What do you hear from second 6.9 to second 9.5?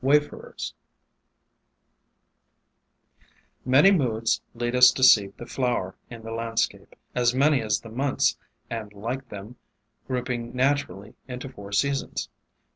as many as the months, and like